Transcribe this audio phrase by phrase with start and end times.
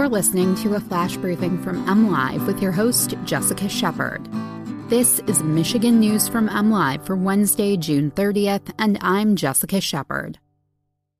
[0.00, 4.26] You're listening to a flash briefing from MLive with your host, Jessica Shepard.
[4.88, 10.38] This is Michigan News from MLive for Wednesday, June 30th, and I'm Jessica Shepard.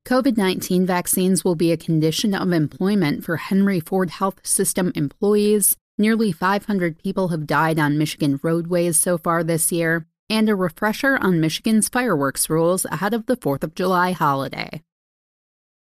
[0.07, 5.77] COVID 19 vaccines will be a condition of employment for Henry Ford Health System employees.
[5.99, 11.19] Nearly 500 people have died on Michigan roadways so far this year, and a refresher
[11.19, 14.83] on Michigan's fireworks rules ahead of the 4th of July holiday.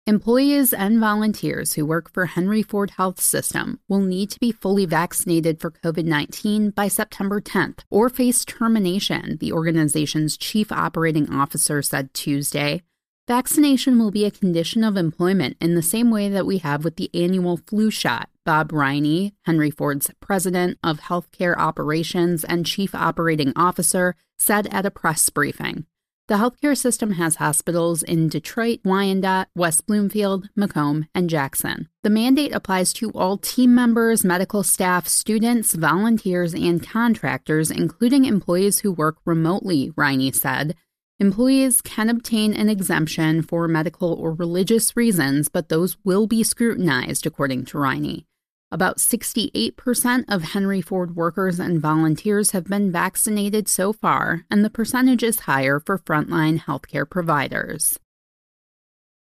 [0.10, 4.88] Employees and volunteers who work for Henry Ford Health System will need to be fully
[4.88, 11.84] vaccinated for COVID 19 by September 10th or face termination, the organization's chief operating officer
[11.84, 12.82] said Tuesday.
[13.28, 16.96] Vaccination will be a condition of employment in the same way that we have with
[16.96, 18.30] the annual flu shot.
[18.44, 24.90] Bob Riney, Henry Ford's president of healthcare operations and chief operating officer, said at a
[24.90, 25.86] press briefing.
[26.30, 31.90] The healthcare system has hospitals in Detroit, Wyandotte, West Bloomfield, Macomb, and Jackson.
[32.04, 38.82] The mandate applies to all team members, medical staff, students, volunteers, and contractors, including employees
[38.82, 40.76] who work remotely, Riney said.
[41.18, 47.26] Employees can obtain an exemption for medical or religious reasons, but those will be scrutinized,
[47.26, 48.28] according to Riney.
[48.72, 54.70] About 68% of Henry Ford workers and volunteers have been vaccinated so far, and the
[54.70, 57.98] percentage is higher for frontline healthcare providers.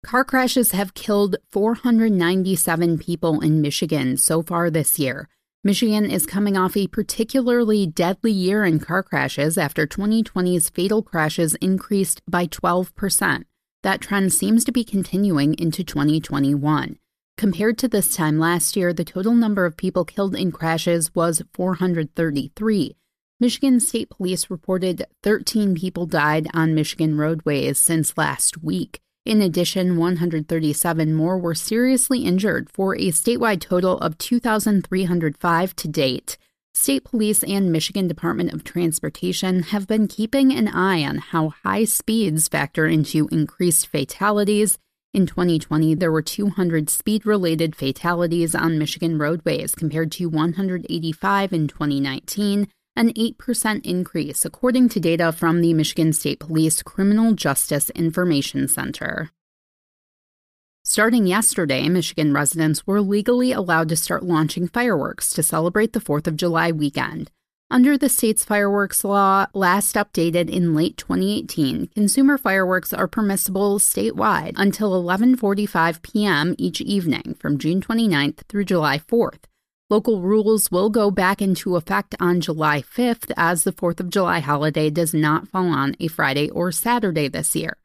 [0.03, 5.29] Car crashes have killed 497 people in Michigan so far this year.
[5.63, 11.53] Michigan is coming off a particularly deadly year in car crashes after 2020's fatal crashes
[11.55, 13.43] increased by 12%.
[13.83, 16.97] That trend seems to be continuing into 2021.
[17.37, 21.43] Compared to this time last year, the total number of people killed in crashes was
[21.53, 22.95] 433.
[23.39, 28.99] Michigan State Police reported 13 people died on Michigan roadways since last week.
[29.23, 36.37] In addition, 137 more were seriously injured for a statewide total of 2,305 to date.
[36.73, 41.83] State Police and Michigan Department of Transportation have been keeping an eye on how high
[41.83, 44.79] speeds factor into increased fatalities
[45.17, 51.67] in 2020, there were 200 speed related fatalities on Michigan roadways compared to 185 in
[51.67, 58.67] 2019, an 8% increase, according to data from the Michigan State Police Criminal Justice Information
[58.67, 59.31] Center.
[60.83, 66.27] Starting yesterday, Michigan residents were legally allowed to start launching fireworks to celebrate the 4th
[66.27, 67.31] of July weekend.
[67.69, 74.53] Under the state's fireworks law, last updated in late 2018, consumer fireworks are permissible statewide
[74.55, 76.55] until 11:45 p.m.
[76.57, 79.43] each evening from June 29th through July 4th.
[79.89, 84.39] Local rules will go back into effect on July 5th as the 4th of July
[84.39, 87.75] holiday does not fall on a Friday or Saturday this year.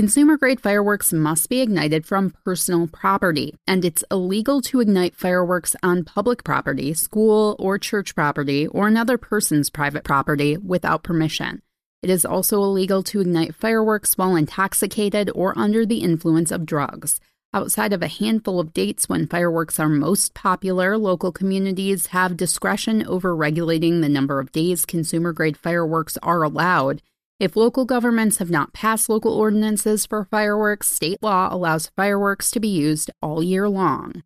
[0.00, 5.76] Consumer grade fireworks must be ignited from personal property, and it's illegal to ignite fireworks
[5.82, 11.60] on public property, school or church property, or another person's private property without permission.
[12.02, 17.20] It is also illegal to ignite fireworks while intoxicated or under the influence of drugs.
[17.52, 23.06] Outside of a handful of dates when fireworks are most popular, local communities have discretion
[23.06, 27.02] over regulating the number of days consumer grade fireworks are allowed
[27.40, 32.60] if local governments have not passed local ordinances for fireworks, state law allows fireworks to
[32.60, 34.22] be used all year long.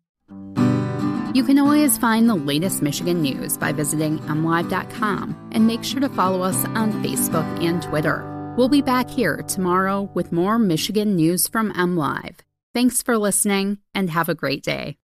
[1.33, 6.09] You can always find the latest Michigan news by visiting mlive.com and make sure to
[6.09, 8.53] follow us on Facebook and Twitter.
[8.57, 12.39] We'll be back here tomorrow with more Michigan news from MLive.
[12.73, 14.97] Thanks for listening and have a great day.